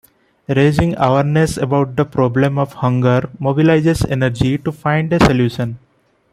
Raising 0.47 0.97
awareness 0.97 1.57
about 1.57 1.95
the 1.95 2.05
problem 2.05 2.57
of 2.57 2.73
hunger 2.73 3.29
mobilizes 3.39 4.03
energy 4.09 4.57
to 4.57 4.71
find 4.71 5.13
a 5.13 5.19
solution. 5.23 5.77